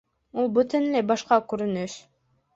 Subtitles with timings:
[0.43, 2.01] Ул бөтөнләй башҡа күренеш.